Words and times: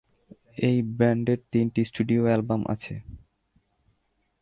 এই 0.67 0.77
ব্যান্ডের 0.97 1.39
তিনটি 1.51 1.81
স্টুডিও 1.89 2.21
অ্যালবাম 2.27 2.61
আছে। 2.73 2.93